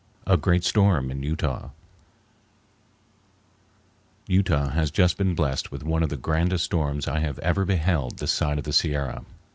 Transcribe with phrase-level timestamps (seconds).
[0.25, 1.69] A Great Storm in Utah
[4.25, 8.17] Utah has just been blessed with one of the grandest storms I have ever beheld
[8.17, 9.23] this side of the Sierra.